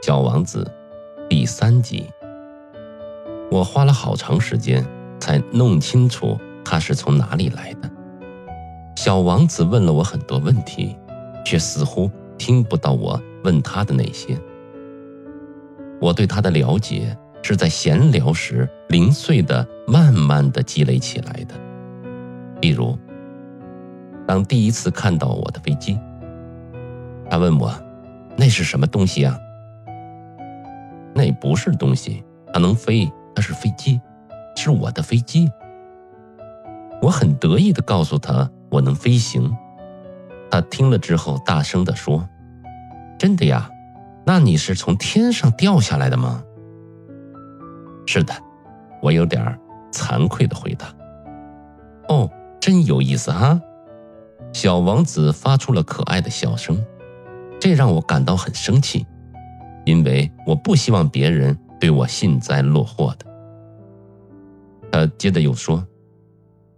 [0.00, 0.64] 小王子
[1.28, 2.06] 第三集，
[3.50, 4.84] 我花了好长时间
[5.18, 7.90] 才弄清楚他是从哪里来的。
[8.96, 10.96] 小王子问了我很多问题，
[11.44, 12.08] 却似乎
[12.38, 14.38] 听不到我问他的那些。
[16.00, 21.56] 我对他的了解是在闲聊时零碎的、慢慢的积累起来的。
[22.60, 22.96] 例如，
[24.28, 25.98] 当第一次看到我的飞机，
[27.28, 27.74] 他问我
[28.38, 29.36] ：“那是什么东西呀？”
[31.18, 34.00] 那不是东西，它能飞，它是飞机，
[34.54, 35.50] 是我的飞机。
[37.02, 39.52] 我很得意的告诉他我能飞行，
[40.48, 42.28] 他听了之后大声的说
[43.18, 43.68] ：“真的呀？
[44.24, 46.44] 那你是从天上掉下来的吗？”
[48.06, 48.32] 是的，
[49.02, 49.58] 我有点
[49.90, 50.86] 惭愧的回答。
[52.08, 52.30] 哦，
[52.60, 53.60] 真有意思啊！
[54.52, 56.80] 小王子发出了可爱的笑声，
[57.60, 59.04] 这让我感到很生气。
[59.88, 63.24] 因为我不希望别人对我幸灾乐祸的。
[64.92, 65.82] 他接着又说：“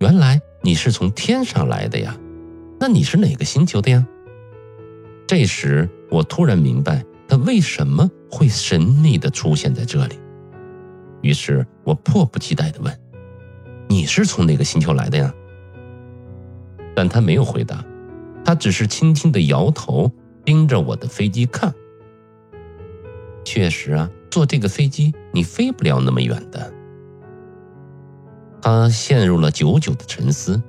[0.00, 2.18] 原来你是从天上来的呀？
[2.80, 4.04] 那你是哪个星球的呀？”
[5.24, 10.18] 这时我突然明白他为什么会神秘的出现在这里。
[11.22, 12.92] 于是我迫不及待的问
[13.88, 15.32] ：“你是从哪个星球来的呀？”
[16.96, 17.84] 但他没有回答，
[18.44, 20.10] 他只是轻轻的摇头，
[20.44, 21.72] 盯着我的飞机看。
[23.46, 26.74] 确实啊，坐这个飞机你飞不了那么远的。
[28.60, 30.60] 他陷入了久久的沉思，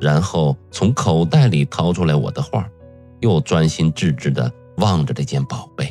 [0.00, 2.68] 然后从口袋里掏出来我的画，
[3.20, 5.90] 又专心致志地望着这件宝贝。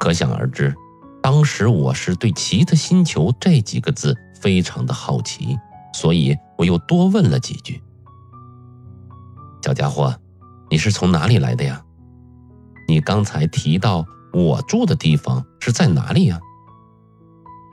[0.00, 0.74] 可想而知，
[1.22, 5.56] 当时我是对“奇特星球”这几个字非常的好奇，
[5.94, 7.80] 所以我又多问了几句
[9.62, 10.12] ：“小家伙，
[10.68, 11.80] 你是从哪里来的呀？
[12.88, 14.04] 你刚才提到……”
[14.34, 16.40] 我住的地方是在哪里呀？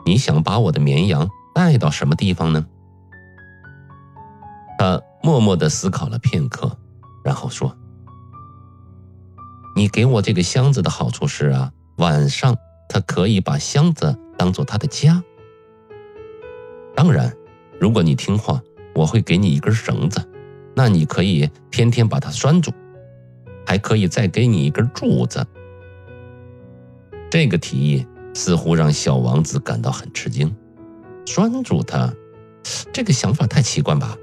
[0.05, 2.65] 你想把我的绵羊带到什么地方呢？
[4.77, 6.77] 他默默的思考了片刻，
[7.23, 7.75] 然后说
[9.75, 12.55] ：“你给我这个箱子的好处是啊，晚上
[12.87, 15.23] 他可以把箱子当做他的家。
[16.95, 17.35] 当然，
[17.79, 18.61] 如果你听话，
[18.93, 20.27] 我会给你一根绳子，
[20.75, 22.71] 那你可以天天把它拴住，
[23.65, 25.43] 还可以再给你一根柱子。”
[27.31, 30.53] 这个提议似乎让小王子感到很吃惊。
[31.25, 32.13] 拴住他，
[32.91, 34.17] 这个想法太奇怪吧？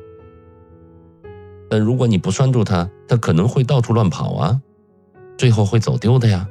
[1.70, 4.60] 但如果你不拴住他，他可能会到处乱跑啊，
[5.38, 6.46] 最后会走丢的呀。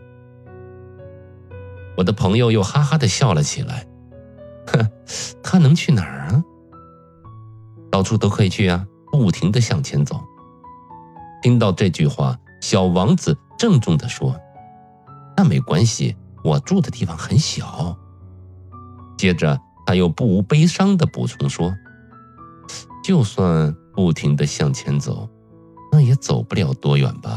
[1.96, 3.88] 我的朋友又哈哈的笑了起来。
[4.66, 4.90] 哼，
[5.44, 6.44] 他能去哪儿啊？
[7.92, 10.20] 到处都可以去啊，不停的向前走。
[11.44, 14.36] 听到这句话，小王子郑重的说
[15.38, 16.16] ：“那没关系。”
[16.48, 17.98] 我住的地方很小。
[19.18, 21.76] 接着，他又不无悲伤的补充说
[23.04, 25.30] ：“就算不停的向前走，
[25.92, 27.32] 那也走不了多远吧。”